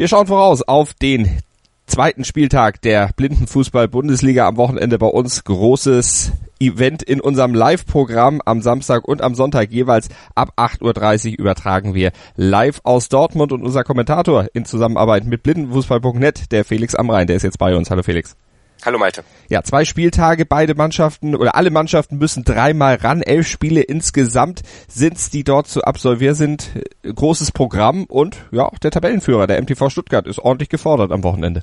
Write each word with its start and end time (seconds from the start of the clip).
Wir 0.00 0.08
schauen 0.08 0.26
voraus 0.26 0.62
auf 0.62 0.94
den 0.94 1.28
zweiten 1.84 2.24
Spieltag 2.24 2.80
der 2.80 3.10
Blindenfußball-Bundesliga 3.16 4.48
am 4.48 4.56
Wochenende 4.56 4.96
bei 4.96 5.08
uns. 5.08 5.44
Großes 5.44 6.32
Event 6.58 7.02
in 7.02 7.20
unserem 7.20 7.52
Live-Programm 7.52 8.40
am 8.46 8.62
Samstag 8.62 9.06
und 9.06 9.20
am 9.20 9.34
Sonntag 9.34 9.70
jeweils 9.70 10.08
ab 10.34 10.54
8.30 10.56 11.32
Uhr 11.32 11.40
übertragen 11.40 11.92
wir 11.92 12.12
live 12.34 12.80
aus 12.82 13.10
Dortmund 13.10 13.52
und 13.52 13.62
unser 13.62 13.84
Kommentator 13.84 14.46
in 14.54 14.64
Zusammenarbeit 14.64 15.26
mit 15.26 15.42
blindenfußball.net, 15.42 16.50
der 16.50 16.64
Felix 16.64 16.94
Amrein, 16.94 17.26
der 17.26 17.36
ist 17.36 17.42
jetzt 17.42 17.58
bei 17.58 17.76
uns. 17.76 17.90
Hallo 17.90 18.02
Felix. 18.02 18.36
Hallo 18.82 18.98
Malte. 18.98 19.24
Ja, 19.50 19.62
zwei 19.62 19.84
Spieltage, 19.84 20.46
beide 20.46 20.74
Mannschaften 20.74 21.34
oder 21.34 21.54
alle 21.54 21.70
Mannschaften 21.70 22.16
müssen 22.16 22.44
dreimal 22.44 22.94
ran. 22.94 23.20
Elf 23.20 23.46
Spiele 23.46 23.82
insgesamt 23.82 24.62
sind's, 24.88 25.28
die 25.28 25.44
dort 25.44 25.68
zu 25.68 25.82
absolvieren 25.84 26.34
sind. 26.34 26.70
Großes 27.02 27.52
Programm 27.52 28.04
und 28.04 28.36
ja, 28.52 28.64
auch 28.64 28.78
der 28.78 28.90
Tabellenführer, 28.90 29.46
der 29.46 29.60
MTV 29.60 29.90
Stuttgart, 29.90 30.26
ist 30.26 30.38
ordentlich 30.38 30.70
gefordert 30.70 31.12
am 31.12 31.22
Wochenende. 31.24 31.62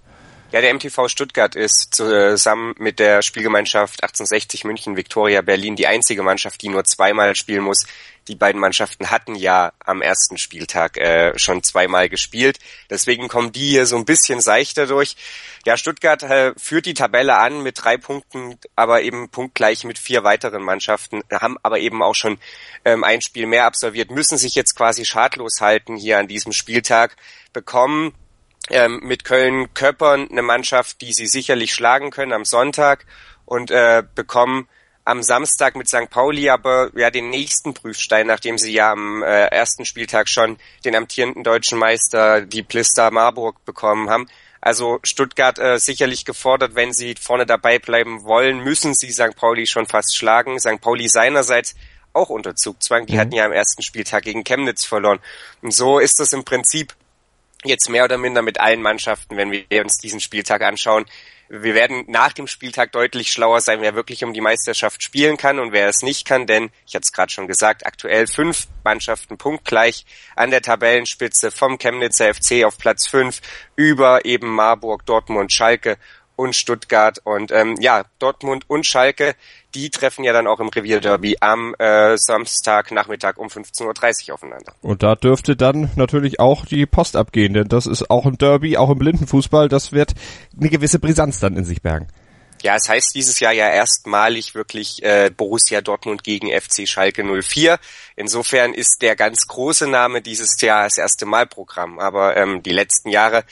Ja, 0.50 0.62
der 0.62 0.74
MTV 0.74 1.10
Stuttgart 1.10 1.56
ist 1.58 1.94
zusammen 1.94 2.74
mit 2.78 3.00
der 3.00 3.22
Spielgemeinschaft 3.22 4.02
1860 4.02 4.64
München 4.64 4.96
Viktoria 4.96 5.42
Berlin 5.42 5.76
die 5.76 5.88
einzige 5.88 6.24
Mannschaft, 6.24 6.62
die 6.62 6.70
nur 6.70 6.86
zweimal 6.86 7.36
spielen 7.36 7.64
muss. 7.64 7.86
Die 8.30 8.36
beiden 8.36 8.62
Mannschaften 8.62 9.12
hatten 9.12 9.36
ja 9.36 9.74
am 9.80 10.02
ersten 10.02 10.38
Spieltag 10.38 10.96
äh, 10.96 11.38
schon 11.38 11.64
zweimal 11.64 12.08
gespielt. 12.08 12.60
Deswegen 12.90 13.28
kommen 13.28 13.52
die 13.52 13.72
hier 13.72 13.86
so 13.86 13.98
ein 13.98 14.06
bisschen 14.06 14.40
seichter 14.40 14.88
durch. 14.88 15.18
Ja, 15.66 15.76
Stuttgart 15.76 16.24
äh, 16.24 16.54
führt 16.56 16.86
die 16.86 16.94
Tabelle 16.94 17.38
an 17.38 17.62
mit 17.62 17.84
drei 17.84 17.98
Punkten, 17.98 18.58
aber 18.74 19.02
eben 19.02 19.28
punktgleich 19.28 19.84
mit 19.84 20.00
vier 20.00 20.24
weiteren 20.24 20.64
Mannschaften, 20.64 21.24
haben 21.30 21.58
aber 21.62 21.80
eben 21.80 22.02
auch 22.02 22.16
schon 22.16 22.38
ähm, 22.86 23.04
ein 23.04 23.22
Spiel 23.22 23.48
mehr 23.48 23.66
absolviert, 23.66 24.12
müssen 24.12 24.38
sich 24.38 24.56
jetzt 24.56 24.78
quasi 24.78 25.04
schadlos 25.04 25.60
halten 25.60 25.98
hier 25.98 26.20
an 26.20 26.30
diesem 26.30 26.54
Spieltag, 26.54 27.18
bekommen 27.52 28.14
ähm, 28.70 29.00
mit 29.04 29.24
Köln-Köppern 29.24 30.30
eine 30.30 30.42
Mannschaft, 30.42 31.02
die 31.02 31.14
sie 31.14 31.28
sicherlich 31.28 31.74
schlagen 31.74 32.12
können 32.12 32.34
am 32.34 32.46
Sonntag 32.46 33.06
und 33.46 33.72
äh, 33.72 34.04
bekommen 34.16 34.68
am 35.08 35.24
Samstag 35.24 35.78
mit 35.78 35.88
St. 35.88 36.10
Pauli 36.10 36.50
aber 36.50 36.92
ja 36.94 37.10
den 37.10 37.30
nächsten 37.30 37.74
Prüfstein, 37.74 38.28
nachdem 38.28 38.58
sie 38.58 38.74
ja 38.74 38.92
am 38.92 39.24
äh, 39.24 39.46
ersten 39.46 39.86
Spieltag 39.86 40.28
schon 40.28 40.58
den 40.84 40.96
amtierenden 40.96 41.46
deutschen 41.46 41.80
Meister, 41.80 42.42
die 42.42 42.62
Plister 42.62 43.10
Marburg, 43.10 43.64
bekommen 43.64 44.10
haben. 44.10 44.28
Also 44.60 45.00
Stuttgart 45.04 45.60
äh, 45.60 45.80
sicherlich 45.80 46.26
gefordert, 46.26 46.76
wenn 46.76 46.92
sie 46.92 47.16
vorne 47.16 47.46
dabei 47.46 47.80
bleiben 47.80 48.26
wollen, 48.26 48.60
müssen 48.60 48.94
sie 48.94 49.12
St. 49.12 49.36
Pauli 49.38 49.66
schon 49.66 49.86
fast 49.86 50.18
schlagen. 50.18 50.60
St. 50.60 50.82
Pauli 50.82 51.08
seinerseits 51.08 51.76
auch 52.12 52.30
unter 52.30 52.56
Zugzwang. 52.56 53.06
Die 53.06 53.14
mhm. 53.14 53.20
hatten 53.20 53.32
ja 53.32 53.46
am 53.46 53.54
ersten 53.54 53.84
Spieltag 53.84 54.24
gegen 54.24 54.44
Chemnitz 54.44 54.84
verloren. 54.84 55.20
Und 55.62 55.72
so 55.72 56.00
ist 56.00 56.20
es 56.20 56.34
im 56.34 56.44
Prinzip 56.44 56.94
jetzt 57.64 57.90
mehr 57.90 58.04
oder 58.04 58.18
minder 58.18 58.42
mit 58.42 58.60
allen 58.60 58.82
Mannschaften, 58.82 59.38
wenn 59.38 59.52
wir 59.52 59.82
uns 59.84 59.98
diesen 59.98 60.20
Spieltag 60.20 60.62
anschauen. 60.62 61.06
Wir 61.50 61.76
werden 61.76 62.04
nach 62.08 62.34
dem 62.34 62.46
Spieltag 62.46 62.92
deutlich 62.92 63.32
schlauer 63.32 63.62
sein, 63.62 63.82
wer 63.82 63.96
wirklich 63.96 64.24
um 64.26 64.34
die 64.34 64.42
Meisterschaft 64.42 65.02
spielen 65.02 65.38
kann 65.38 65.60
und 65.60 65.72
wer 65.72 65.88
es 65.88 66.02
nicht 66.02 66.28
kann, 66.28 66.46
denn 66.46 66.72
ich 66.86 66.94
hatte 66.94 67.06
es 67.06 67.14
gerade 67.14 67.32
schon 67.32 67.48
gesagt, 67.48 67.86
aktuell 67.86 68.28
fünf 68.28 68.68
Mannschaften 68.84 69.38
punktgleich 69.38 70.06
an 70.36 70.52
der 70.52 70.62
Tabellenspitze 70.62 71.52
vom 71.52 71.78
Chemnitzer 71.78 72.34
FC 72.34 72.66
auf 72.66 72.78
Platz 72.78 73.08
fünf 73.08 73.40
über 73.78 74.26
eben 74.26 74.50
Marburg, 74.54 75.06
Dortmund, 75.06 75.54
Schalke 75.54 75.98
und 76.38 76.56
Stuttgart. 76.56 77.20
Und 77.24 77.52
ähm, 77.52 77.76
ja, 77.82 78.06
Dortmund 78.20 78.64
und 78.70 78.86
Schalke, 78.86 79.36
die 79.76 79.90
treffen 79.90 80.24
ja 80.24 80.32
dann 80.32 80.48
auch 80.48 80.62
im 80.62 80.70
Revierderby 80.70 81.38
am 81.42 81.76
äh, 81.78 82.18
Samstagnachmittag 82.18 83.38
um 83.38 83.48
15.30 83.48 84.30
Uhr 84.30 84.36
aufeinander. 84.36 84.74
Und 84.82 85.04
da 85.04 85.16
dürfte 85.16 85.58
dann 85.58 85.92
natürlich 85.96 86.40
auch 86.40 86.66
die 86.66 86.86
Post 86.86 87.16
abgehen, 87.18 87.54
denn 87.54 87.68
das 87.68 87.86
ist 87.86 88.10
auch 88.10 88.26
ein 88.26 88.38
Derby, 88.38 88.78
auch 88.78 88.90
im 88.90 89.00
Blindenfußball, 89.00 89.68
das 89.68 89.92
wird 89.92 90.14
eine 90.58 90.70
gewisse 90.70 91.00
Brisanz 91.00 91.40
dann 91.40 91.58
in 91.58 91.66
sich 91.66 91.82
bergen. 91.82 92.08
Ja, 92.64 92.76
es 92.76 92.90
heißt 92.90 93.14
dieses 93.14 93.40
Jahr 93.40 93.52
ja 93.52 93.70
erstmalig 93.70 94.56
wirklich 94.56 95.04
äh, 95.04 95.30
Borussia 95.36 95.82
Dortmund 95.82 96.24
gegen 96.24 96.50
FC 96.50 96.88
Schalke 96.88 97.24
04. 97.24 97.78
Insofern 98.16 98.74
ist 98.74 98.98
der 99.02 99.16
ganz 99.16 99.48
große 99.48 99.88
Name 99.88 100.22
dieses 100.22 100.60
Jahr 100.60 100.86
das 100.86 100.98
erste 100.98 101.26
Mal 101.26 101.46
Programm. 101.46 102.00
Aber 102.00 102.36
ähm, 102.36 102.64
die 102.64 102.72
letzten 102.72 103.10
Jahre 103.10 103.44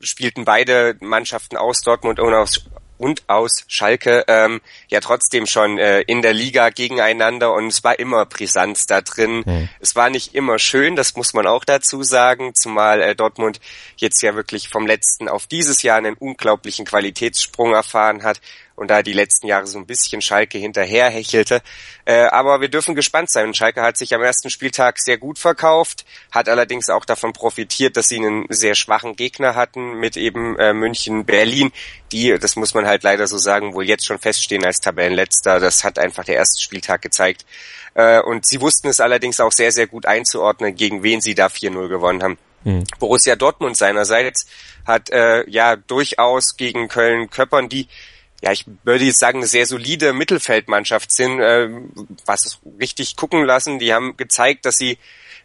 spielten 0.00 0.44
beide 0.44 0.96
Mannschaften 1.00 1.56
aus 1.56 1.80
Dortmund 1.82 2.20
und 2.20 2.34
aus, 2.34 2.66
und 2.98 3.28
aus 3.28 3.64
Schalke 3.68 4.24
ähm, 4.28 4.60
ja 4.88 5.00
trotzdem 5.00 5.46
schon 5.46 5.78
äh, 5.78 6.00
in 6.02 6.20
der 6.20 6.34
Liga 6.34 6.70
gegeneinander 6.70 7.52
und 7.52 7.68
es 7.68 7.84
war 7.84 7.98
immer 7.98 8.26
Brisanz 8.26 8.86
da 8.86 9.00
drin. 9.00 9.44
Mhm. 9.46 9.68
Es 9.80 9.96
war 9.96 10.10
nicht 10.10 10.34
immer 10.34 10.58
schön, 10.58 10.96
das 10.96 11.16
muss 11.16 11.32
man 11.32 11.46
auch 11.46 11.64
dazu 11.64 12.02
sagen, 12.02 12.52
zumal 12.54 13.00
äh, 13.00 13.14
Dortmund 13.14 13.60
jetzt 13.96 14.20
ja 14.22 14.34
wirklich 14.34 14.68
vom 14.68 14.86
letzten 14.86 15.28
auf 15.28 15.46
dieses 15.46 15.82
Jahr 15.82 15.98
einen 15.98 16.14
unglaublichen 16.14 16.84
Qualitätssprung 16.84 17.72
erfahren 17.72 18.22
hat 18.24 18.40
und 18.78 18.88
da 18.88 19.02
die 19.02 19.12
letzten 19.12 19.46
Jahre 19.46 19.66
so 19.66 19.78
ein 19.78 19.86
bisschen 19.86 20.22
Schalke 20.22 20.56
hinterherhechelte. 20.58 21.62
Äh, 22.04 22.22
aber 22.26 22.60
wir 22.60 22.68
dürfen 22.68 22.94
gespannt 22.94 23.30
sein. 23.30 23.52
Schalke 23.52 23.82
hat 23.82 23.96
sich 23.96 24.14
am 24.14 24.22
ersten 24.22 24.50
Spieltag 24.50 24.98
sehr 25.00 25.18
gut 25.18 25.38
verkauft, 25.38 26.04
hat 26.30 26.48
allerdings 26.48 26.88
auch 26.88 27.04
davon 27.04 27.32
profitiert, 27.32 27.96
dass 27.96 28.08
sie 28.08 28.16
einen 28.16 28.46
sehr 28.48 28.74
schwachen 28.74 29.16
Gegner 29.16 29.54
hatten 29.54 29.94
mit 29.98 30.16
eben 30.16 30.56
äh, 30.58 30.72
München, 30.72 31.24
Berlin, 31.24 31.72
die, 32.12 32.38
das 32.38 32.56
muss 32.56 32.72
man 32.72 32.86
halt 32.86 33.02
leider 33.02 33.26
so 33.26 33.36
sagen, 33.36 33.74
wohl 33.74 33.84
jetzt 33.84 34.06
schon 34.06 34.18
feststehen 34.18 34.64
als 34.64 34.80
Tabellenletzter. 34.80 35.60
Das 35.60 35.84
hat 35.84 35.98
einfach 35.98 36.24
der 36.24 36.36
erste 36.36 36.62
Spieltag 36.62 37.02
gezeigt. 37.02 37.44
Äh, 37.94 38.20
und 38.20 38.46
sie 38.46 38.60
wussten 38.60 38.88
es 38.88 39.00
allerdings 39.00 39.40
auch 39.40 39.52
sehr, 39.52 39.72
sehr 39.72 39.88
gut 39.88 40.06
einzuordnen, 40.06 40.76
gegen 40.76 41.02
wen 41.02 41.20
sie 41.20 41.34
da 41.34 41.46
4-0 41.48 41.88
gewonnen 41.88 42.22
haben. 42.22 42.38
Hm. 42.64 42.84
Borussia 42.98 43.36
Dortmund 43.36 43.76
seinerseits 43.76 44.46
hat 44.86 45.10
äh, 45.10 45.48
ja 45.48 45.76
durchaus 45.76 46.56
gegen 46.56 46.88
Köln 46.88 47.30
Köppern, 47.30 47.68
die 47.68 47.88
ja, 48.42 48.52
ich 48.52 48.66
würde 48.84 49.04
jetzt 49.04 49.18
sagen, 49.18 49.38
eine 49.38 49.46
sehr 49.46 49.66
solide 49.66 50.12
Mittelfeldmannschaft 50.12 51.12
sind, 51.12 51.40
äh, 51.40 51.68
was 52.24 52.60
richtig 52.80 53.16
gucken 53.16 53.44
lassen. 53.44 53.78
Die 53.78 53.92
haben 53.92 54.16
gezeigt, 54.16 54.64
dass 54.64 54.76
sie 54.76 54.98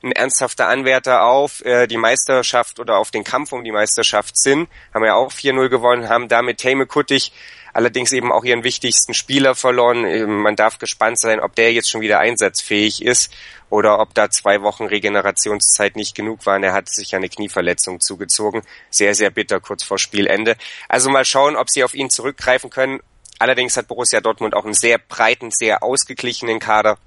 ein 0.04 0.12
ernsthafter 0.12 0.68
Anwärter 0.68 1.24
auf 1.24 1.64
äh, 1.66 1.88
die 1.88 1.98
Meisterschaft 1.98 2.80
oder 2.80 2.98
auf 2.98 3.10
den 3.10 3.24
Kampf 3.24 3.52
um 3.52 3.64
die 3.64 3.72
Meisterschaft 3.72 4.38
sind. 4.38 4.68
Haben 4.94 5.06
ja 5.06 5.16
auch 5.16 5.32
4-0 5.32 5.70
gewonnen, 5.70 6.10
haben 6.10 6.28
damit 6.28 6.60
Tame 6.60 6.86
Kuttig 6.86 7.32
allerdings 7.72 8.12
eben 8.12 8.32
auch 8.32 8.44
ihren 8.44 8.64
wichtigsten 8.64 9.14
Spieler 9.14 9.56
verloren. 9.56 10.06
Ähm, 10.06 10.42
man 10.42 10.56
darf 10.56 10.78
gespannt 10.78 11.20
sein, 11.20 11.40
ob 11.40 11.56
der 11.56 11.74
jetzt 11.74 11.90
schon 11.90 12.02
wieder 12.02 12.20
einsatzfähig 12.20 13.04
ist 13.04 13.34
oder 13.74 14.00
ob 14.00 14.14
da 14.14 14.30
zwei 14.30 14.62
Wochen 14.62 14.86
Regenerationszeit 14.86 15.96
nicht 15.96 16.14
genug 16.14 16.46
waren. 16.46 16.62
Er 16.62 16.74
hat 16.74 16.90
sich 16.90 17.16
eine 17.16 17.28
Knieverletzung 17.28 18.00
zugezogen. 18.00 18.62
Sehr, 18.92 19.16
sehr 19.16 19.32
bitter 19.32 19.60
kurz 19.60 19.82
vor 19.84 19.98
Spielende. 19.98 20.58
Also 20.88 21.10
mal 21.10 21.26
schauen, 21.26 21.56
ob 21.56 21.72
sie 21.72 21.84
auf 21.84 21.96
ihn 21.96 22.12
zurückgreifen 22.12 22.70
können. 22.70 23.00
Allerdings 23.40 23.76
hat 23.76 23.88
Borussia 23.88 24.22
Dortmund 24.22 24.56
auch 24.56 24.66
einen 24.66 24.76
sehr 24.76 25.00
breiten, 25.00 25.50
sehr 25.50 25.82
ausgeglichenen 25.82 26.60
Kader. 26.60 27.00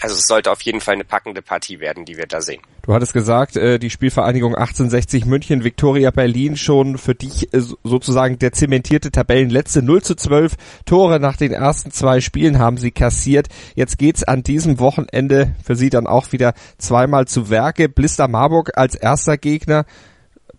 Also 0.00 0.16
es 0.16 0.26
sollte 0.26 0.50
auf 0.50 0.60
jeden 0.62 0.80
Fall 0.80 0.94
eine 0.94 1.04
packende 1.04 1.40
Partie 1.42 1.80
werden, 1.80 2.04
die 2.04 2.16
wir 2.16 2.26
da 2.26 2.40
sehen. 2.42 2.60
Du 2.82 2.92
hattest 2.92 3.12
gesagt, 3.12 3.56
äh, 3.56 3.78
die 3.78 3.90
Spielvereinigung 3.90 4.54
1860 4.54 5.24
München, 5.24 5.64
Viktoria 5.64 6.10
Berlin 6.10 6.56
schon 6.56 6.98
für 6.98 7.14
dich 7.14 7.52
äh, 7.54 7.60
sozusagen 7.82 8.38
der 8.38 8.52
zementierte 8.52 9.10
Tabellenletzte. 9.10 9.82
0 9.82 10.02
zu 10.02 10.14
12 10.14 10.56
Tore 10.84 11.20
nach 11.20 11.36
den 11.36 11.52
ersten 11.52 11.90
zwei 11.90 12.20
Spielen 12.20 12.58
haben 12.58 12.76
sie 12.76 12.90
kassiert. 12.90 13.48
Jetzt 13.74 13.98
geht's 13.98 14.24
an 14.24 14.42
diesem 14.42 14.78
Wochenende 14.78 15.54
für 15.64 15.76
sie 15.76 15.90
dann 15.90 16.06
auch 16.06 16.32
wieder 16.32 16.54
zweimal 16.76 17.26
zu 17.26 17.48
Werke. 17.48 17.88
Blister 17.88 18.28
Marburg 18.28 18.76
als 18.76 18.94
erster 18.94 19.38
Gegner. 19.38 19.86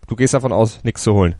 Du 0.07 0.15
gehst 0.15 0.33
davon 0.33 0.51
aus, 0.51 0.79
nichts 0.83 1.03
zu 1.03 1.13
holen. 1.13 1.35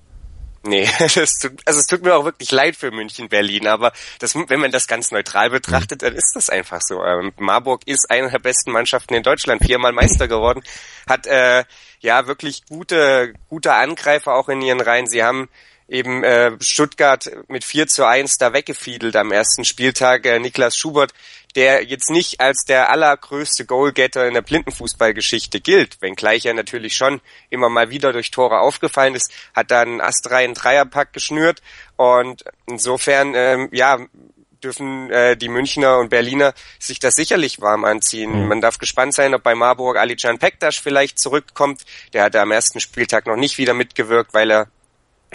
Nee, 0.67 0.89
das 1.15 1.37
tut, 1.37 1.61
also 1.65 1.79
es 1.79 1.85
tut 1.85 2.03
mir 2.03 2.15
auch 2.15 2.25
wirklich 2.25 2.51
leid 2.51 2.75
für 2.75 2.89
München, 2.89 3.29
Berlin, 3.29 3.67
aber 3.67 3.93
das, 4.17 4.35
wenn 4.35 4.59
man 4.59 4.71
das 4.71 4.87
ganz 4.87 5.11
neutral 5.11 5.51
betrachtet, 5.51 6.01
dann 6.01 6.15
ist 6.15 6.33
das 6.35 6.49
einfach 6.49 6.81
so. 6.81 7.03
Ähm, 7.03 7.33
Marburg 7.37 7.81
ist 7.85 8.09
eine 8.09 8.31
der 8.31 8.39
besten 8.39 8.71
Mannschaften 8.71 9.13
in 9.13 9.21
Deutschland, 9.21 9.63
viermal 9.63 9.91
Meister 9.91 10.27
geworden, 10.27 10.63
hat 11.07 11.27
äh, 11.27 11.65
ja 11.99 12.25
wirklich 12.25 12.65
gute, 12.65 13.33
gute 13.47 13.73
Angreifer 13.73 14.33
auch 14.33 14.49
in 14.49 14.61
ihren 14.61 14.81
Reihen. 14.81 15.07
Sie 15.07 15.23
haben 15.23 15.49
eben 15.87 16.23
äh, 16.23 16.51
Stuttgart 16.59 17.29
mit 17.47 17.63
4 17.63 17.87
zu 17.87 18.07
1 18.07 18.37
da 18.37 18.53
weggefiedelt 18.53 19.15
am 19.15 19.31
ersten 19.31 19.65
Spieltag. 19.65 20.25
Äh, 20.25 20.39
Niklas 20.39 20.75
Schubert, 20.75 21.13
der 21.55 21.83
jetzt 21.83 22.09
nicht 22.09 22.41
als 22.41 22.65
der 22.67 22.89
allergrößte 22.89 23.65
Goalgetter 23.65 24.27
in 24.27 24.33
der 24.33 24.41
Blindenfußballgeschichte 24.41 25.61
gilt, 25.61 26.01
wenngleich 26.01 26.45
er 26.45 26.53
natürlich 26.53 26.95
schon 26.95 27.21
immer 27.49 27.69
mal 27.69 27.89
wieder 27.89 28.13
durch 28.13 28.31
Tore 28.31 28.59
aufgefallen 28.59 29.15
ist, 29.15 29.31
hat 29.53 29.71
dann 29.71 30.01
astreinen 30.01 30.55
Dreierpack 30.55 31.13
geschnürt 31.13 31.61
und 31.95 32.43
insofern, 32.65 33.33
ähm, 33.35 33.69
ja, 33.71 33.99
dürfen 34.63 35.11
äh, 35.11 35.37
die 35.37 35.49
Münchner 35.49 35.99
und 35.99 36.09
Berliner 36.09 36.53
sich 36.79 36.99
das 36.99 37.15
sicherlich 37.15 37.61
warm 37.61 37.85
anziehen. 37.85 38.43
Mhm. 38.43 38.47
Man 38.47 38.61
darf 38.61 38.79
gespannt 38.79 39.13
sein, 39.13 39.35
ob 39.35 39.43
bei 39.43 39.53
Marburg 39.53 39.97
Alican 39.97 40.39
Pektas 40.39 40.75
vielleicht 40.75 41.19
zurückkommt. 41.19 41.83
Der 42.13 42.23
hatte 42.23 42.41
am 42.41 42.51
ersten 42.51 42.79
Spieltag 42.79 43.27
noch 43.27 43.35
nicht 43.35 43.59
wieder 43.59 43.75
mitgewirkt, 43.75 44.33
weil 44.33 44.51
er 44.51 44.67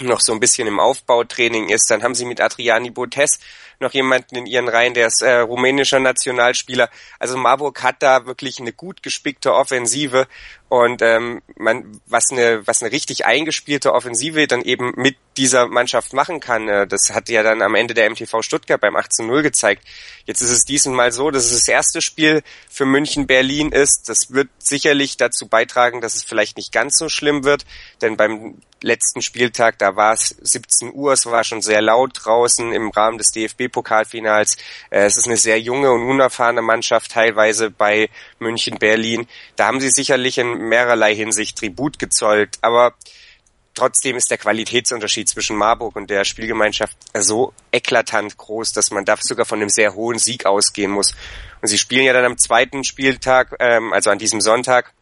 noch 0.00 0.20
so 0.20 0.32
ein 0.32 0.40
bisschen 0.40 0.68
im 0.68 0.80
Aufbautraining 0.80 1.68
ist. 1.68 1.90
Dann 1.90 2.02
haben 2.02 2.14
sie 2.14 2.24
mit 2.24 2.40
Adriani 2.40 2.90
Botes 2.90 3.38
noch 3.80 3.94
jemanden 3.94 4.36
in 4.36 4.46
ihren 4.46 4.68
Reihen, 4.68 4.92
der 4.92 5.06
ist 5.06 5.22
äh, 5.22 5.38
rumänischer 5.38 5.98
Nationalspieler. 5.98 6.90
Also 7.18 7.38
Marburg 7.38 7.82
hat 7.82 8.02
da 8.02 8.26
wirklich 8.26 8.60
eine 8.60 8.72
gut 8.72 9.02
gespickte 9.02 9.54
Offensive 9.54 10.28
und 10.68 11.00
ähm, 11.00 11.40
man, 11.56 12.00
was 12.06 12.30
eine 12.30 12.66
was 12.66 12.82
eine 12.82 12.92
richtig 12.92 13.24
eingespielte 13.24 13.94
Offensive 13.94 14.46
dann 14.46 14.62
eben 14.62 14.92
mit 14.96 15.16
dieser 15.38 15.66
Mannschaft 15.66 16.12
machen 16.12 16.40
kann, 16.40 16.68
äh, 16.68 16.86
das 16.86 17.12
hat 17.14 17.30
ja 17.30 17.42
dann 17.42 17.62
am 17.62 17.74
Ende 17.74 17.94
der 17.94 18.08
MTV 18.10 18.42
Stuttgart 18.42 18.80
beim 18.80 18.96
18-0 18.96 19.42
gezeigt. 19.42 19.82
Jetzt 20.26 20.42
ist 20.42 20.50
es 20.50 20.64
diesmal 20.64 21.10
so, 21.10 21.30
dass 21.30 21.46
es 21.46 21.60
das 21.60 21.68
erste 21.68 22.02
Spiel 22.02 22.42
für 22.68 22.84
München 22.84 23.26
Berlin 23.26 23.72
ist. 23.72 24.10
Das 24.10 24.30
wird 24.30 24.48
sicherlich 24.58 25.16
dazu 25.16 25.48
beitragen, 25.48 26.02
dass 26.02 26.16
es 26.16 26.22
vielleicht 26.22 26.58
nicht 26.58 26.70
ganz 26.70 26.98
so 26.98 27.08
schlimm 27.08 27.44
wird, 27.44 27.64
denn 28.02 28.18
beim 28.18 28.60
letzten 28.82 29.22
Spieltag, 29.22 29.78
da 29.78 29.96
war 29.96 30.14
es 30.14 30.28
17 30.40 30.92
Uhr, 30.94 31.12
es 31.12 31.26
war 31.26 31.44
schon 31.44 31.62
sehr 31.62 31.82
laut 31.82 32.12
draußen 32.14 32.72
im 32.72 32.90
Rahmen 32.90 33.18
des 33.18 33.32
DFB-Pokalfinals. 33.32 34.56
Äh, 34.90 35.04
es 35.04 35.16
ist 35.16 35.26
eine 35.26 35.36
sehr 35.36 35.60
junge 35.60 35.92
und 35.92 36.02
unerfahrene 36.08 36.62
Mannschaft, 36.62 37.12
teilweise 37.12 37.70
bei 37.70 38.10
München, 38.38 38.78
Berlin. 38.78 39.26
Da 39.56 39.66
haben 39.66 39.80
sie 39.80 39.90
sicherlich 39.90 40.38
in 40.38 40.68
mehrerlei 40.68 41.14
Hinsicht 41.14 41.58
Tribut 41.58 41.98
gezollt, 41.98 42.58
aber 42.62 42.94
trotzdem 43.74 44.16
ist 44.16 44.30
der 44.30 44.38
Qualitätsunterschied 44.38 45.28
zwischen 45.28 45.56
Marburg 45.56 45.96
und 45.96 46.10
der 46.10 46.24
Spielgemeinschaft 46.24 46.96
so 47.14 47.52
eklatant 47.72 48.36
groß, 48.36 48.72
dass 48.72 48.90
man 48.90 49.04
da 49.04 49.16
sogar 49.16 49.46
von 49.46 49.60
einem 49.60 49.70
sehr 49.70 49.94
hohen 49.94 50.18
Sieg 50.18 50.46
ausgehen 50.46 50.90
muss. 50.90 51.14
Und 51.62 51.68
sie 51.68 51.78
spielen 51.78 52.04
ja 52.04 52.12
dann 52.12 52.24
am 52.24 52.38
zweiten 52.38 52.84
Spieltag, 52.84 53.56
ähm, 53.60 53.92
also 53.92 54.10
an 54.10 54.18
diesem 54.18 54.40
Sonntag, 54.40 54.92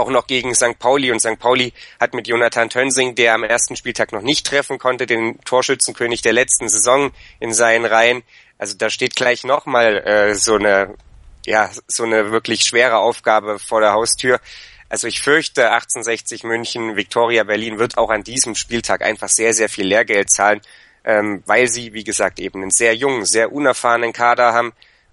auch 0.00 0.10
noch 0.10 0.26
gegen 0.26 0.54
St. 0.54 0.78
Pauli 0.78 1.12
und 1.12 1.20
St. 1.20 1.38
Pauli 1.38 1.72
hat 2.00 2.14
mit 2.14 2.26
Jonathan 2.26 2.68
Tönsing, 2.68 3.14
der 3.14 3.34
am 3.34 3.44
ersten 3.44 3.76
Spieltag 3.76 4.12
noch 4.12 4.22
nicht 4.22 4.46
treffen 4.46 4.78
konnte, 4.78 5.06
den 5.06 5.40
Torschützenkönig 5.44 6.22
der 6.22 6.32
letzten 6.32 6.68
Saison 6.68 7.12
in 7.38 7.52
seinen 7.52 7.84
Reihen. 7.84 8.22
Also 8.58 8.76
da 8.76 8.90
steht 8.90 9.16
gleich 9.16 9.44
nochmal 9.44 9.98
äh, 10.06 10.34
so 10.34 10.56
eine 10.56 10.94
ja 11.46 11.70
so 11.86 12.04
eine 12.04 12.30
wirklich 12.32 12.62
schwere 12.62 12.98
Aufgabe 12.98 13.58
vor 13.58 13.80
der 13.80 13.92
Haustür. 13.92 14.40
Also 14.88 15.06
ich 15.06 15.20
fürchte, 15.20 15.70
1860 15.70 16.42
München, 16.44 16.96
Victoria 16.96 17.44
Berlin 17.44 17.78
wird 17.78 17.96
auch 17.96 18.10
an 18.10 18.24
diesem 18.24 18.56
Spieltag 18.56 19.02
einfach 19.02 19.28
sehr, 19.28 19.54
sehr 19.54 19.68
viel 19.68 19.86
Lehrgeld 19.86 20.30
zahlen, 20.30 20.60
ähm, 21.04 21.42
weil 21.46 21.68
sie, 21.68 21.94
wie 21.94 22.04
gesagt, 22.04 22.40
eben 22.40 22.60
einen 22.60 22.72
sehr 22.72 22.96
jungen, 22.96 23.24
sehr 23.24 23.52
unerfahrenen 23.52 24.12
Kader 24.12 24.52
haben 24.52 24.72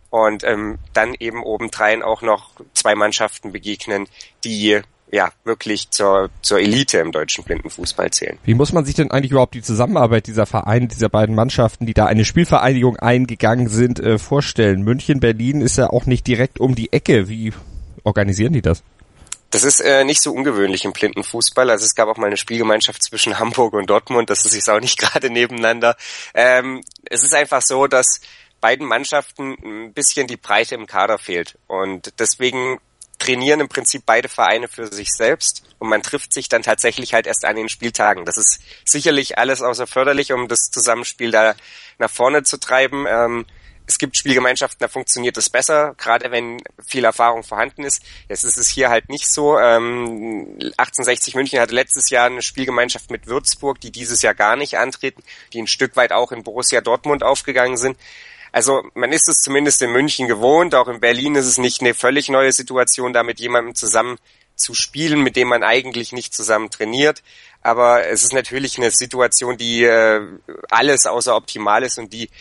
und 0.10 0.44
ähm, 0.44 0.80
dann 0.94 1.16
eben 1.20 1.44
obendrein 1.44 2.04
auch 2.04 2.22
noch 2.22 2.52
zwei 2.74 2.96
Mannschaften 2.96 3.52
begegnen, 3.52 4.08
die 4.44 4.82
ja 5.12 5.32
wirklich 5.44 5.90
zur, 5.90 6.30
zur 6.42 6.60
Elite 6.60 6.98
im 7.00 7.12
deutschen 7.12 7.44
Blindenfußball 7.44 8.12
zählen. 8.12 8.38
Wie 8.44 8.54
muss 8.54 8.74
man 8.74 8.86
sich 8.86 8.96
denn 8.96 9.12
eigentlich 9.12 9.32
überhaupt 9.32 9.56
die 9.56 9.62
Zusammenarbeit 9.62 10.28
dieser 10.28 10.46
Vereine, 10.46 10.88
dieser 10.88 11.10
beiden 11.10 11.36
Mannschaften, 11.36 11.86
die 11.86 11.94
da 11.94 12.06
eine 12.06 12.26
Spielvereinigung 12.26 12.98
eingegangen 12.98 13.70
sind, 13.70 14.00
äh, 14.00 14.18
vorstellen? 14.18 14.82
München, 14.82 15.20
Berlin 15.20 15.62
ist 15.62 15.78
ja 15.78 15.90
auch 15.90 16.06
nicht 16.06 16.28
direkt 16.28 16.60
um 16.60 16.76
die 16.76 16.92
Ecke. 16.92 17.30
Wie 17.30 17.54
organisieren 18.04 18.54
die 18.54 18.62
das? 18.62 18.84
Das 19.50 19.64
ist 19.64 19.80
äh, 19.80 20.04
nicht 20.04 20.22
so 20.22 20.34
ungewöhnlich 20.34 20.84
im 20.84 20.92
Blindenfußball. 20.92 21.70
Also 21.70 21.86
es 21.86 21.96
gab 21.96 22.10
auch 22.10 22.18
mal 22.18 22.28
eine 22.28 22.36
Spielgemeinschaft 22.36 23.02
zwischen 23.02 23.40
Hamburg 23.40 23.74
und 23.74 23.90
Dortmund. 23.90 24.30
Das 24.30 24.46
ist 24.46 24.56
jetzt 24.56 24.70
auch 24.70 24.82
nicht 24.82 24.98
gerade 25.00 25.30
nebeneinander. 25.30 25.96
Ähm, 26.34 26.84
es 27.06 27.24
ist 27.24 27.34
einfach 27.34 27.62
so, 27.62 27.88
dass 27.88 28.20
beiden 28.62 28.88
Mannschaften 28.88 29.56
ein 29.64 29.94
bisschen 29.94 30.28
die 30.28 30.38
Breite 30.38 30.76
im 30.76 30.88
Kader 30.88 31.18
fehlt. 31.18 31.58
Und 31.68 32.14
deswegen 32.20 32.80
trainieren 33.20 33.60
im 33.60 33.70
Prinzip 33.70 34.04
beide 34.06 34.30
Vereine 34.30 34.68
für 34.68 34.88
sich 34.88 35.12
selbst 35.12 35.64
und 35.80 35.90
man 35.90 36.04
trifft 36.04 36.34
sich 36.34 36.50
dann 36.50 36.62
tatsächlich 36.62 37.14
halt 37.14 37.28
erst 37.28 37.46
an 37.46 37.56
den 37.56 37.70
Spieltagen. 37.70 38.26
Das 38.26 38.38
ist 38.38 38.62
sicherlich 38.86 39.38
alles 39.38 39.62
außer 39.62 39.88
förderlich, 39.88 40.34
um 40.34 40.48
das 40.48 40.70
Zusammenspiel 40.72 41.32
da 41.32 41.56
nach 41.98 42.12
vorne 42.12 42.44
zu 42.44 42.60
treiben. 42.60 43.06
Ähm, 43.08 43.46
es 43.88 43.98
gibt 43.98 44.18
Spielgemeinschaften, 44.18 44.80
da 44.80 44.90
funktioniert 44.90 45.38
es 45.38 45.50
besser, 45.50 45.96
gerade 45.98 46.30
wenn 46.30 46.62
viel 46.86 47.06
Erfahrung 47.06 47.44
vorhanden 47.44 47.86
ist. 47.86 48.04
Jetzt 48.28 48.44
ist 48.44 48.58
es 48.58 48.68
hier 48.68 48.90
halt 48.90 49.08
nicht 49.08 49.32
so. 49.32 49.58
Ähm, 49.58 50.58
1860 50.60 51.36
München 51.36 51.60
hatte 51.60 51.74
letztes 51.74 52.10
Jahr 52.10 52.26
eine 52.26 52.42
Spielgemeinschaft 52.42 53.10
mit 53.12 53.28
Würzburg, 53.28 53.80
die 53.80 53.92
dieses 53.92 54.22
Jahr 54.22 54.36
gar 54.36 54.58
nicht 54.58 54.78
antreten, 54.78 55.24
die 55.54 55.62
ein 55.62 55.68
Stück 55.68 55.96
weit 55.96 56.12
auch 56.12 56.34
in 56.34 56.44
Borussia 56.44 56.82
Dortmund 56.82 57.24
aufgegangen 57.24 57.78
sind. 57.78 57.98
Also 58.58 58.82
man 58.96 59.12
ist 59.12 59.30
es 59.30 59.42
zumindest 59.42 59.84
in 59.84 59.92
München 59.92 60.28
gewohnt, 60.28 60.74
auch 60.74 60.88
in 60.88 61.00
Berlin 61.00 61.36
ist 61.36 61.46
es 61.46 61.60
nicht 61.60 61.82
eine 61.82 61.94
völlig 61.94 62.28
neue 62.28 62.52
Situation, 62.52 63.14
da 63.14 63.22
mit 63.22 63.40
jemandem 63.40 63.76
zusammen 63.76 64.18
zu 64.56 64.74
spielen, 64.74 65.22
mit 65.22 65.36
dem 65.36 65.48
man 65.48 65.62
eigentlich 65.62 66.12
nicht 66.12 66.34
zusammen 66.34 66.72
trainiert. 66.72 67.22
Aber 67.62 68.08
es 68.08 68.24
ist 68.24 68.34
natürlich 68.34 68.80
eine 68.80 68.90
Situation, 68.90 69.58
die 69.58 69.84
äh, 69.84 70.22
alles 70.72 71.06
außer 71.06 71.36
optimal 71.36 71.84
ist 71.84 72.00
und 72.00 72.12
die 72.12 72.32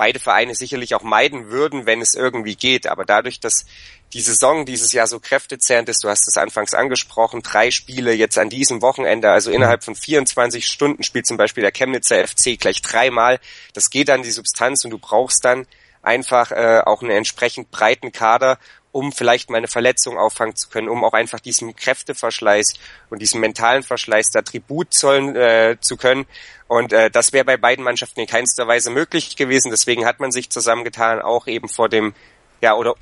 beide 0.00 0.18
Vereine 0.18 0.54
sicherlich 0.54 0.94
auch 0.94 1.02
meiden 1.02 1.50
würden, 1.50 1.84
wenn 1.84 2.00
es 2.00 2.14
irgendwie 2.14 2.56
geht. 2.56 2.86
Aber 2.86 3.04
dadurch, 3.04 3.38
dass 3.38 3.66
die 4.14 4.22
Saison 4.22 4.64
dieses 4.64 4.94
Jahr 4.94 5.06
so 5.06 5.20
kräftezehrend 5.20 5.90
ist, 5.90 6.02
du 6.02 6.08
hast 6.08 6.26
es 6.26 6.38
anfangs 6.38 6.72
angesprochen, 6.72 7.42
drei 7.42 7.70
Spiele 7.70 8.14
jetzt 8.14 8.38
an 8.38 8.48
diesem 8.48 8.80
Wochenende, 8.80 9.30
also 9.30 9.50
innerhalb 9.50 9.84
von 9.84 9.94
24 9.94 10.66
Stunden 10.66 11.02
spielt 11.02 11.26
zum 11.26 11.36
Beispiel 11.36 11.60
der 11.60 11.70
Chemnitzer 11.70 12.26
FC 12.26 12.58
gleich 12.58 12.80
dreimal. 12.80 13.40
Das 13.74 13.90
geht 13.90 14.08
an 14.08 14.22
die 14.22 14.30
Substanz 14.30 14.86
und 14.86 14.90
du 14.90 14.96
brauchst 14.96 15.44
dann 15.44 15.66
einfach 16.00 16.50
äh, 16.50 16.80
auch 16.86 17.02
einen 17.02 17.10
entsprechend 17.10 17.70
breiten 17.70 18.10
Kader, 18.10 18.58
um 18.92 19.12
vielleicht 19.12 19.50
mal 19.50 19.58
eine 19.58 19.68
Verletzung 19.68 20.18
auffangen 20.18 20.56
zu 20.56 20.68
können, 20.68 20.88
um 20.88 21.04
auch 21.04 21.12
einfach 21.12 21.40
diesem 21.40 21.74
Kräfteverschleiß 21.74 22.74
und 23.10 23.22
diesem 23.22 23.40
mentalen 23.40 23.82
Verschleiß 23.82 24.30
da 24.32 24.42
Tribut 24.42 24.92
zollen 24.92 25.36
äh, 25.36 25.76
zu 25.80 25.96
können. 25.96 26.26
Und 26.68 26.92
äh, 26.92 27.10
das 27.10 27.32
wäre 27.32 27.44
bei 27.44 27.56
beiden 27.56 27.84
Mannschaften 27.84 28.20
in 28.20 28.26
keinster 28.26 28.66
Weise 28.66 28.90
möglich 28.90 29.36
gewesen. 29.36 29.70
Deswegen 29.70 30.06
hat 30.06 30.20
man 30.20 30.32
sich 30.32 30.50
zusammengetan, 30.50 31.20
auch 31.20 31.46
eben 31.46 31.68
vor 31.68 31.88
dem, 31.88 32.14
ja, 32.60 32.74
oder 32.74 32.94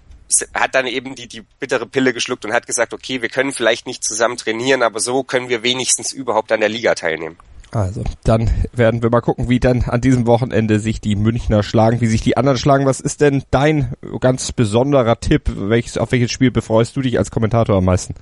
hat 0.54 0.74
dann 0.74 0.86
eben 0.86 1.14
die, 1.14 1.26
die 1.26 1.40
bittere 1.40 1.86
Pille 1.86 2.12
geschluckt 2.12 2.44
und 2.44 2.52
hat 2.52 2.66
gesagt, 2.66 2.92
okay, 2.92 3.22
wir 3.22 3.28
können 3.28 3.52
vielleicht 3.52 3.86
nicht 3.86 4.04
zusammen 4.04 4.36
trainieren, 4.36 4.82
aber 4.82 5.00
so 5.00 5.22
können 5.22 5.48
wir 5.48 5.62
wenigstens 5.62 6.12
überhaupt 6.12 6.52
an 6.52 6.60
der 6.60 6.68
Liga 6.68 6.94
teilnehmen. 6.94 7.38
Also, 7.70 8.02
dann 8.24 8.50
werden 8.72 9.02
wir 9.02 9.10
mal 9.10 9.20
gucken, 9.20 9.48
wie 9.48 9.60
dann 9.60 9.82
an 9.82 10.00
diesem 10.00 10.26
Wochenende 10.26 10.78
sich 10.78 11.00
die 11.00 11.16
Münchner 11.16 11.62
schlagen, 11.62 12.00
wie 12.00 12.06
sich 12.06 12.22
die 12.22 12.36
anderen 12.36 12.58
schlagen. 12.58 12.86
Was 12.86 13.00
ist 13.00 13.20
denn 13.20 13.42
dein 13.50 13.92
ganz 14.20 14.52
besonderer 14.52 15.20
Tipp? 15.20 15.42
Welches, 15.54 15.98
auf 15.98 16.12
welches 16.12 16.30
Spiel 16.30 16.50
befreust 16.50 16.96
du 16.96 17.02
dich 17.02 17.18
als 17.18 17.30
Kommentator 17.30 17.76
am 17.76 17.84
meisten? 17.84 18.14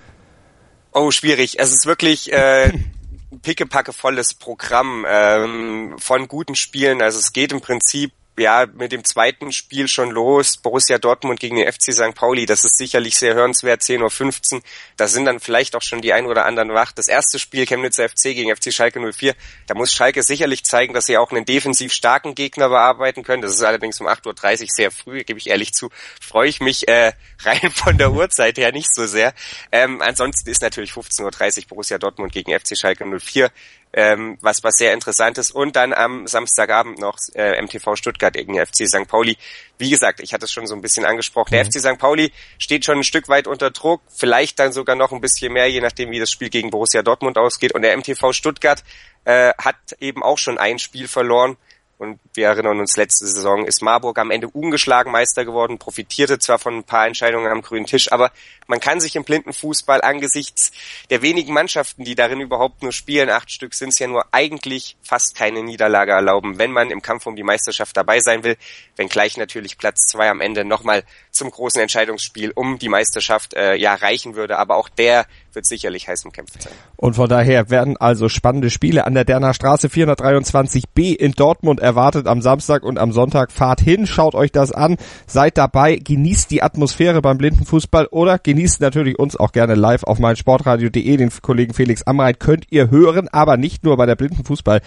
Oh, 0.92 1.10
schwierig. 1.10 1.60
Es 1.60 1.72
ist 1.72 1.86
wirklich 1.86 2.32
äh, 2.32 2.72
pickepacke 3.42 3.92
volles 3.92 4.34
Programm 4.34 5.06
ähm, 5.08 5.94
von 5.98 6.26
guten 6.26 6.56
Spielen. 6.56 7.00
Also 7.00 7.18
es 7.18 7.32
geht 7.32 7.52
im 7.52 7.60
Prinzip 7.60 8.12
ja, 8.38 8.66
mit 8.66 8.92
dem 8.92 9.04
zweiten 9.04 9.52
Spiel 9.52 9.88
schon 9.88 10.10
los. 10.10 10.58
Borussia 10.58 10.98
Dortmund 10.98 11.40
gegen 11.40 11.56
den 11.56 11.70
FC 11.70 11.92
St. 11.92 12.14
Pauli, 12.14 12.46
das 12.46 12.64
ist 12.64 12.76
sicherlich 12.76 13.16
sehr 13.16 13.34
hörenswert, 13.34 13.82
10.15 13.82 14.54
Uhr. 14.54 14.62
Da 14.96 15.08
sind 15.08 15.24
dann 15.24 15.40
vielleicht 15.40 15.74
auch 15.74 15.82
schon 15.82 16.02
die 16.02 16.12
ein 16.12 16.26
oder 16.26 16.44
anderen 16.44 16.74
wach. 16.74 16.92
Das 16.92 17.08
erste 17.08 17.38
Spiel 17.38 17.66
Chemnitzer 17.66 18.08
FC 18.08 18.34
gegen 18.34 18.54
FC 18.54 18.72
Schalke 18.72 19.00
04, 19.00 19.34
da 19.66 19.74
muss 19.74 19.92
Schalke 19.92 20.22
sicherlich 20.22 20.64
zeigen, 20.64 20.92
dass 20.92 21.06
sie 21.06 21.16
auch 21.16 21.30
einen 21.30 21.44
defensiv 21.44 21.92
starken 21.92 22.34
Gegner 22.34 22.68
bearbeiten 22.68 23.22
können. 23.22 23.42
Das 23.42 23.52
ist 23.52 23.62
allerdings 23.62 24.00
um 24.00 24.06
8.30 24.06 24.62
Uhr 24.62 24.66
sehr 24.68 24.90
früh, 24.90 25.24
gebe 25.24 25.38
ich 25.38 25.48
ehrlich 25.48 25.72
zu. 25.72 25.90
Freue 26.20 26.48
ich 26.48 26.60
mich 26.60 26.88
äh, 26.88 27.12
rein 27.42 27.70
von 27.74 27.96
der 27.96 28.12
Uhrzeit 28.12 28.58
her 28.58 28.72
nicht 28.72 28.94
so 28.94 29.06
sehr. 29.06 29.32
Ähm, 29.72 30.02
ansonsten 30.02 30.50
ist 30.50 30.62
natürlich 30.62 30.92
15.30 30.92 31.58
Uhr 31.58 31.64
Borussia 31.68 31.98
Dortmund 31.98 32.32
gegen 32.32 32.58
FC 32.58 32.76
Schalke 32.76 33.04
04 33.04 33.50
ähm, 33.92 34.38
was 34.40 34.62
was 34.62 34.76
sehr 34.76 34.92
interessant 34.92 35.38
ist. 35.38 35.50
Und 35.50 35.76
dann 35.76 35.92
am 35.92 36.26
Samstagabend 36.26 36.98
noch 36.98 37.18
äh, 37.34 37.60
MTV 37.60 37.96
Stuttgart 37.96 38.34
gegen 38.34 38.54
FC 38.54 38.88
St. 38.88 39.08
Pauli. 39.08 39.36
Wie 39.78 39.90
gesagt, 39.90 40.20
ich 40.20 40.32
hatte 40.32 40.44
es 40.44 40.52
schon 40.52 40.66
so 40.66 40.74
ein 40.74 40.82
bisschen 40.82 41.04
angesprochen. 41.04 41.50
Der 41.52 41.64
mhm. 41.64 41.70
FC 41.70 41.80
St. 41.80 41.98
Pauli 41.98 42.32
steht 42.58 42.84
schon 42.84 42.98
ein 42.98 43.04
Stück 43.04 43.28
weit 43.28 43.46
unter 43.46 43.70
Druck, 43.70 44.02
vielleicht 44.08 44.58
dann 44.58 44.72
sogar 44.72 44.96
noch 44.96 45.12
ein 45.12 45.20
bisschen 45.20 45.52
mehr, 45.52 45.68
je 45.70 45.80
nachdem, 45.80 46.10
wie 46.10 46.18
das 46.18 46.30
Spiel 46.30 46.50
gegen 46.50 46.70
Borussia 46.70 47.02
Dortmund 47.02 47.38
ausgeht. 47.38 47.72
Und 47.72 47.82
der 47.82 47.96
MTV 47.96 48.32
Stuttgart 48.32 48.82
äh, 49.24 49.52
hat 49.58 49.76
eben 50.00 50.22
auch 50.22 50.38
schon 50.38 50.58
ein 50.58 50.78
Spiel 50.78 51.08
verloren 51.08 51.56
Und 51.98 52.20
wir 52.34 52.48
erinnern 52.48 52.78
uns, 52.78 52.98
letzte 52.98 53.26
Saison 53.26 53.64
ist 53.64 53.80
Marburg 53.80 54.18
am 54.18 54.30
Ende 54.30 54.48
ungeschlagen 54.48 55.10
Meister 55.10 55.46
geworden, 55.46 55.78
profitierte 55.78 56.38
zwar 56.38 56.58
von 56.58 56.76
ein 56.76 56.84
paar 56.84 57.06
Entscheidungen 57.06 57.50
am 57.50 57.62
grünen 57.62 57.86
Tisch, 57.86 58.12
aber 58.12 58.32
man 58.66 58.80
kann 58.80 59.00
sich 59.00 59.16
im 59.16 59.24
blinden 59.24 59.54
Fußball 59.54 60.02
angesichts 60.02 60.72
der 61.08 61.22
wenigen 61.22 61.54
Mannschaften, 61.54 62.04
die 62.04 62.14
darin 62.14 62.40
überhaupt 62.40 62.82
nur 62.82 62.92
spielen, 62.92 63.30
acht 63.30 63.50
Stück 63.50 63.72
sind 63.72 63.90
es 63.90 63.98
ja 63.98 64.08
nur 64.08 64.26
eigentlich 64.32 64.98
fast 65.02 65.36
keine 65.36 65.62
Niederlage 65.62 66.12
erlauben, 66.12 66.58
wenn 66.58 66.70
man 66.70 66.90
im 66.90 67.00
Kampf 67.00 67.26
um 67.26 67.34
die 67.34 67.42
Meisterschaft 67.42 67.96
dabei 67.96 68.20
sein 68.20 68.44
will, 68.44 68.58
wenngleich 68.96 69.38
natürlich 69.38 69.78
Platz 69.78 70.02
zwei 70.02 70.28
am 70.28 70.42
Ende 70.42 70.66
nochmal 70.66 71.02
zum 71.30 71.50
großen 71.50 71.80
Entscheidungsspiel 71.80 72.52
um 72.54 72.78
die 72.78 72.90
Meisterschaft 72.90 73.54
äh, 73.54 73.74
ja 73.74 73.94
reichen 73.94 74.34
würde, 74.34 74.58
aber 74.58 74.76
auch 74.76 74.90
der 74.90 75.26
wird 75.52 75.66
sicherlich 75.66 76.08
heiß 76.08 76.24
umkämpft 76.24 76.62
sein. 76.62 76.72
Und 76.96 77.14
von 77.14 77.28
daher 77.28 77.70
werden 77.70 77.96
also 77.96 78.28
spannende 78.28 78.70
Spiele 78.70 79.06
an 79.06 79.14
der 79.14 79.24
Derner 79.24 79.54
Straße 79.54 79.88
423b 79.88 81.14
in 81.14 81.32
Dortmund 81.32 81.80
erwartet 81.80 82.26
am 82.26 82.42
Samstag 82.42 82.82
und 82.82 82.98
am 82.98 83.12
Sonntag. 83.12 83.52
Fahrt 83.52 83.80
hin, 83.80 84.06
schaut 84.06 84.34
euch 84.34 84.52
das 84.52 84.72
an, 84.72 84.96
seid 85.26 85.58
dabei, 85.58 85.96
genießt 85.96 86.50
die 86.50 86.62
Atmosphäre 86.62 87.22
beim 87.22 87.38
Blindenfußball 87.38 88.06
oder 88.06 88.38
genießt 88.38 88.80
natürlich 88.80 89.18
uns 89.18 89.36
auch 89.36 89.52
gerne 89.52 89.74
live 89.74 90.04
auf 90.04 90.18
meinsportradio.de. 90.18 91.16
Den 91.16 91.30
Kollegen 91.42 91.74
Felix 91.74 92.02
Amreit 92.02 92.40
könnt 92.40 92.66
ihr 92.70 92.90
hören, 92.90 93.28
aber 93.28 93.56
nicht 93.56 93.84
nur 93.84 93.96
bei 93.96 94.06
der 94.06 94.16
Blindenfußball. 94.16 94.80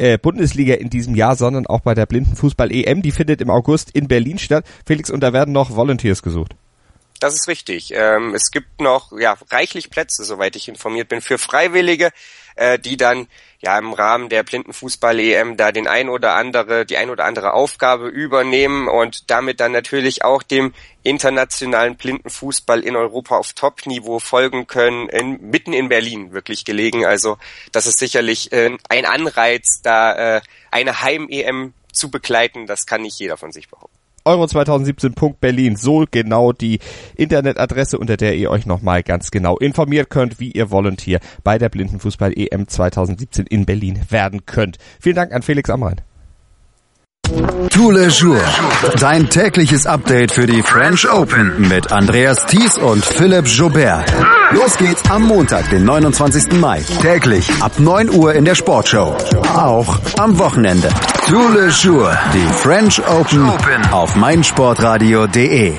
Äh, 0.00 0.16
Bundesliga 0.16 0.74
in 0.74 0.90
diesem 0.90 1.16
Jahr, 1.16 1.34
sondern 1.34 1.66
auch 1.66 1.80
bei 1.80 1.92
der 1.92 2.06
Blindenfußball 2.06 2.70
EM. 2.70 3.02
Die 3.02 3.10
findet 3.10 3.40
im 3.40 3.50
August 3.50 3.90
in 3.90 4.06
Berlin 4.06 4.38
statt. 4.38 4.64
Felix, 4.86 5.10
und 5.10 5.20
da 5.24 5.32
werden 5.32 5.52
noch 5.52 5.74
Volunteers 5.74 6.22
gesucht. 6.22 6.54
Das 7.20 7.34
ist 7.34 7.48
richtig. 7.48 7.92
Ähm, 7.94 8.34
es 8.34 8.50
gibt 8.50 8.80
noch 8.80 9.12
ja 9.18 9.36
reichlich 9.50 9.90
Plätze, 9.90 10.24
soweit 10.24 10.54
ich 10.56 10.68
informiert 10.68 11.08
bin, 11.08 11.20
für 11.20 11.38
Freiwillige, 11.38 12.12
äh, 12.54 12.78
die 12.78 12.96
dann 12.96 13.26
ja 13.60 13.76
im 13.76 13.92
Rahmen 13.92 14.28
der 14.28 14.44
Blindenfußball-EM 14.44 15.56
da 15.56 15.72
den 15.72 15.88
ein 15.88 16.08
oder 16.08 16.34
andere, 16.34 16.86
die 16.86 16.96
ein 16.96 17.10
oder 17.10 17.24
andere 17.24 17.54
Aufgabe 17.54 18.06
übernehmen 18.06 18.86
und 18.86 19.30
damit 19.30 19.58
dann 19.58 19.72
natürlich 19.72 20.22
auch 20.22 20.44
dem 20.44 20.74
internationalen 21.02 21.96
Blindenfußball 21.96 22.80
in 22.80 22.94
Europa 22.94 23.36
auf 23.36 23.52
Top-Niveau 23.52 24.20
folgen 24.20 24.68
können, 24.68 25.08
in, 25.08 25.50
mitten 25.50 25.72
in 25.72 25.88
Berlin 25.88 26.32
wirklich 26.32 26.64
gelegen. 26.64 27.04
Also 27.04 27.36
das 27.72 27.86
ist 27.86 27.98
sicherlich 27.98 28.52
äh, 28.52 28.76
ein 28.88 29.06
Anreiz, 29.06 29.80
da 29.82 30.36
äh, 30.36 30.40
eine 30.70 31.00
Heim-EM 31.02 31.74
zu 31.92 32.10
begleiten. 32.12 32.68
Das 32.68 32.86
kann 32.86 33.02
nicht 33.02 33.18
jeder 33.18 33.36
von 33.36 33.50
sich 33.50 33.68
behaupten 33.68 33.97
euro2017.berlin, 34.28 35.76
so 35.76 36.04
genau 36.10 36.52
die 36.52 36.78
Internetadresse, 37.16 37.98
unter 37.98 38.16
der 38.16 38.36
ihr 38.36 38.50
euch 38.50 38.66
nochmal 38.66 39.02
ganz 39.02 39.30
genau 39.30 39.56
informiert 39.56 40.10
könnt, 40.10 40.38
wie 40.40 40.52
ihr 40.52 40.70
Volunteer 40.70 41.20
bei 41.44 41.58
der 41.58 41.68
Blindenfußball 41.68 42.32
EM 42.36 42.68
2017 42.68 43.46
in 43.46 43.66
Berlin 43.66 44.00
werden 44.10 44.44
könnt. 44.46 44.78
Vielen 45.00 45.16
Dank 45.16 45.32
an 45.32 45.42
Felix 45.42 45.70
Amrein. 45.70 46.00
Tous 47.70 47.90
les 47.90 48.18
jours. 48.18 48.40
Dein 49.00 49.28
tägliches 49.28 49.86
Update 49.86 50.32
für 50.32 50.46
die 50.46 50.62
French 50.62 51.10
Open 51.10 51.68
mit 51.68 51.92
Andreas 51.92 52.46
Thies 52.46 52.78
und 52.78 53.04
Philipp 53.04 53.46
Joubert. 53.46 54.10
Los 54.50 54.78
geht's 54.78 55.02
am 55.10 55.24
Montag, 55.24 55.68
den 55.68 55.84
29. 55.84 56.58
Mai. 56.58 56.82
Täglich 57.02 57.50
ab 57.62 57.72
9 57.78 58.10
Uhr 58.10 58.34
in 58.34 58.46
der 58.46 58.54
Sportshow. 58.54 59.14
Auch 59.54 59.98
am 60.18 60.38
Wochenende. 60.38 60.88
Tous 61.28 61.54
les 61.54 61.82
jours. 61.82 62.16
Die 62.32 62.52
French 62.54 63.02
Open 63.06 63.50
auf 63.92 64.16
meinsportradio.de. 64.16 65.78